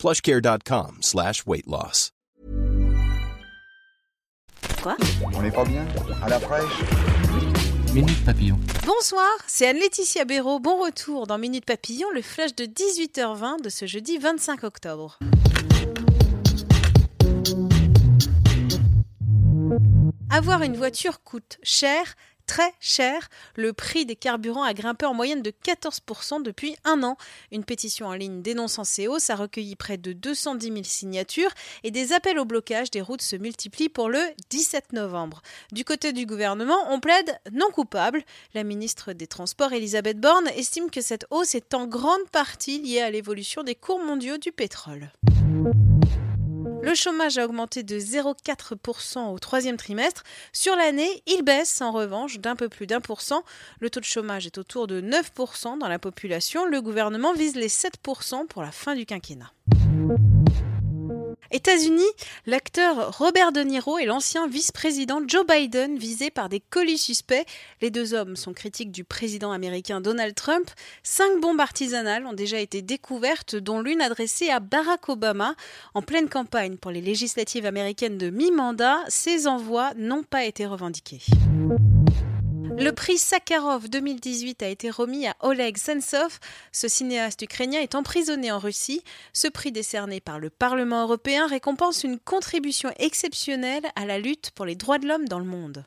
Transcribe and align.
plushcare.com 0.00 0.96
slash 1.02 1.46
weight 1.46 1.66
loss. 1.66 2.12
Quoi 4.82 4.96
On 5.34 5.42
n'est 5.42 5.50
pas 5.50 5.64
bien 5.64 5.86
À 6.22 6.28
la 6.30 6.40
fraîche 6.40 6.80
Minute 7.92 8.24
Papillon. 8.24 8.58
Bonsoir, 8.86 9.28
c'est 9.46 9.66
Anne-Laetitia 9.66 10.24
Béraud. 10.24 10.58
Bon 10.58 10.82
retour 10.82 11.26
dans 11.26 11.36
Minute 11.36 11.66
Papillon, 11.66 12.08
le 12.14 12.22
flash 12.22 12.54
de 12.54 12.64
18h20 12.64 13.60
de 13.62 13.68
ce 13.68 13.84
jeudi 13.84 14.16
25 14.16 14.64
octobre. 14.64 15.18
Avoir 20.30 20.62
une 20.62 20.76
voiture 20.76 21.22
coûte 21.22 21.58
cher, 21.62 22.14
très 22.50 22.74
cher. 22.80 23.28
Le 23.54 23.72
prix 23.72 24.06
des 24.06 24.16
carburants 24.16 24.64
a 24.64 24.74
grimpé 24.74 25.06
en 25.06 25.14
moyenne 25.14 25.40
de 25.40 25.52
14% 25.52 26.42
depuis 26.42 26.74
un 26.82 27.04
an. 27.04 27.16
Une 27.52 27.62
pétition 27.62 28.06
en 28.06 28.14
ligne 28.14 28.42
dénonçant 28.42 28.82
ces 28.82 29.06
hausses 29.06 29.30
a 29.30 29.36
recueilli 29.36 29.76
près 29.76 29.98
de 29.98 30.12
210 30.12 30.66
000 30.66 30.80
signatures 30.82 31.52
et 31.84 31.92
des 31.92 32.12
appels 32.12 32.40
au 32.40 32.44
blocage 32.44 32.90
des 32.90 33.02
routes 33.02 33.22
se 33.22 33.36
multiplient 33.36 33.88
pour 33.88 34.08
le 34.08 34.18
17 34.48 34.94
novembre. 34.94 35.42
Du 35.70 35.84
côté 35.84 36.12
du 36.12 36.26
gouvernement, 36.26 36.92
on 36.92 36.98
plaide 36.98 37.38
non 37.52 37.70
coupable. 37.70 38.24
La 38.52 38.64
ministre 38.64 39.12
des 39.12 39.28
Transports, 39.28 39.72
Elisabeth 39.72 40.18
Borne, 40.18 40.48
estime 40.56 40.90
que 40.90 41.02
cette 41.02 41.26
hausse 41.30 41.54
est 41.54 41.72
en 41.72 41.86
grande 41.86 42.28
partie 42.32 42.80
liée 42.80 43.00
à 43.00 43.12
l'évolution 43.12 43.62
des 43.62 43.76
cours 43.76 44.02
mondiaux 44.02 44.38
du 44.38 44.50
pétrole. 44.50 45.12
Le 46.82 46.94
chômage 46.94 47.36
a 47.36 47.44
augmenté 47.44 47.82
de 47.82 47.98
0,4% 47.98 49.32
au 49.32 49.38
troisième 49.38 49.76
trimestre. 49.76 50.22
Sur 50.52 50.76
l'année, 50.76 51.22
il 51.26 51.42
baisse 51.42 51.82
en 51.82 51.92
revanche 51.92 52.38
d'un 52.38 52.56
peu 52.56 52.68
plus 52.68 52.86
d'un 52.86 53.00
pour. 53.00 53.42
Le 53.80 53.90
taux 53.90 54.00
de 54.00 54.06
chômage 54.06 54.46
est 54.46 54.56
autour 54.56 54.86
de 54.86 55.00
9% 55.00 55.78
dans 55.78 55.88
la 55.88 55.98
population. 55.98 56.64
Le 56.64 56.80
gouvernement 56.80 57.34
vise 57.34 57.54
les 57.54 57.68
7% 57.68 58.46
pour 58.46 58.62
la 58.62 58.72
fin 58.72 58.94
du 58.94 59.04
quinquennat. 59.04 59.52
États-Unis, 61.50 62.02
l'acteur 62.46 63.18
Robert 63.18 63.52
De 63.52 63.60
Niro 63.62 63.98
et 63.98 64.04
l'ancien 64.04 64.46
vice-président 64.46 65.20
Joe 65.26 65.44
Biden 65.46 65.98
visés 65.98 66.30
par 66.30 66.48
des 66.48 66.60
colis 66.60 66.98
suspects. 66.98 67.44
Les 67.80 67.90
deux 67.90 68.14
hommes 68.14 68.36
sont 68.36 68.52
critiques 68.52 68.92
du 68.92 69.02
président 69.02 69.50
américain 69.50 70.00
Donald 70.00 70.34
Trump. 70.34 70.70
Cinq 71.02 71.40
bombes 71.40 71.60
artisanales 71.60 72.26
ont 72.26 72.32
déjà 72.32 72.60
été 72.60 72.82
découvertes, 72.82 73.56
dont 73.56 73.80
l'une 73.80 74.00
adressée 74.00 74.50
à 74.50 74.60
Barack 74.60 75.08
Obama. 75.08 75.54
En 75.94 76.02
pleine 76.02 76.28
campagne 76.28 76.76
pour 76.76 76.92
les 76.92 77.00
législatives 77.00 77.66
américaines 77.66 78.18
de 78.18 78.30
mi-mandat, 78.30 78.98
ces 79.08 79.48
envois 79.48 79.92
n'ont 79.96 80.22
pas 80.22 80.44
été 80.44 80.66
revendiqués. 80.66 81.20
Le 82.80 82.92
prix 82.92 83.18
Sakharov 83.18 83.90
2018 83.90 84.62
a 84.62 84.68
été 84.68 84.88
remis 84.88 85.26
à 85.26 85.36
Oleg 85.40 85.76
Sentsov. 85.76 86.38
Ce 86.72 86.88
cinéaste 86.88 87.42
ukrainien 87.42 87.78
est 87.78 87.94
emprisonné 87.94 88.50
en 88.50 88.58
Russie. 88.58 89.04
Ce 89.34 89.48
prix 89.48 89.70
décerné 89.70 90.20
par 90.20 90.38
le 90.38 90.48
Parlement 90.48 91.02
européen 91.02 91.46
récompense 91.46 92.04
une 92.04 92.18
contribution 92.18 92.90
exceptionnelle 92.98 93.82
à 93.96 94.06
la 94.06 94.18
lutte 94.18 94.52
pour 94.52 94.64
les 94.64 94.76
droits 94.76 94.96
de 94.96 95.06
l'homme 95.06 95.28
dans 95.28 95.38
le 95.38 95.44
monde. 95.44 95.84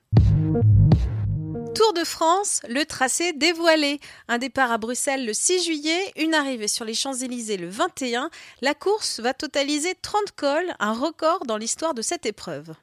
Tour 1.74 1.94
de 1.94 2.04
France, 2.04 2.62
le 2.70 2.86
tracé 2.86 3.34
dévoilé. 3.34 4.00
Un 4.28 4.38
départ 4.38 4.72
à 4.72 4.78
Bruxelles 4.78 5.26
le 5.26 5.34
6 5.34 5.64
juillet, 5.64 6.14
une 6.16 6.36
arrivée 6.36 6.68
sur 6.68 6.86
les 6.86 6.94
Champs-Élysées 6.94 7.58
le 7.58 7.70
21. 7.70 8.30
La 8.62 8.76
course 8.76 9.20
va 9.20 9.34
totaliser 9.34 9.96
30 10.00 10.32
cols, 10.36 10.76
un 10.80 10.94
record 10.94 11.48
dans 11.48 11.58
l'histoire 11.58 11.96
de 11.96 12.04
cette 12.04 12.28
épreuve. 12.28 12.76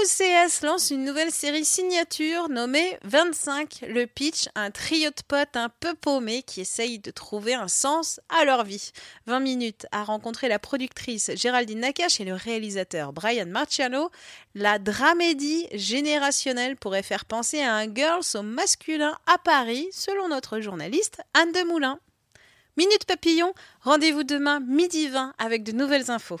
OCS 0.00 0.62
lance 0.62 0.90
une 0.90 1.04
nouvelle 1.04 1.30
série 1.30 1.64
signature 1.64 2.48
nommée 2.48 2.96
25. 3.04 3.84
Le 3.86 4.06
pitch, 4.06 4.48
un 4.54 4.70
trio 4.70 5.10
de 5.10 5.22
potes 5.28 5.56
un 5.56 5.68
peu 5.68 5.92
paumés 5.94 6.42
qui 6.42 6.62
essayent 6.62 7.00
de 7.00 7.10
trouver 7.10 7.52
un 7.52 7.68
sens 7.68 8.18
à 8.30 8.46
leur 8.46 8.64
vie. 8.64 8.92
20 9.26 9.40
minutes 9.40 9.86
à 9.92 10.02
rencontrer 10.02 10.48
la 10.48 10.58
productrice 10.58 11.30
Géraldine 11.34 11.80
Nakache 11.80 12.18
et 12.18 12.24
le 12.24 12.32
réalisateur 12.32 13.12
Brian 13.12 13.44
Marciano. 13.46 14.10
La 14.54 14.78
dramédie 14.78 15.66
générationnelle 15.74 16.76
pourrait 16.76 17.02
faire 17.02 17.26
penser 17.26 17.60
à 17.60 17.74
un 17.74 17.94
girls 17.94 18.24
au 18.34 18.42
masculin 18.42 19.18
à 19.26 19.36
Paris, 19.36 19.86
selon 19.92 20.28
notre 20.28 20.60
journaliste 20.60 21.20
Anne 21.34 21.52
Demoulin. 21.52 21.98
Minute 22.78 23.04
Papillon, 23.04 23.52
rendez-vous 23.82 24.24
demain 24.24 24.60
midi 24.60 25.08
20 25.08 25.34
avec 25.38 25.62
de 25.62 25.72
nouvelles 25.72 26.10
infos. 26.10 26.40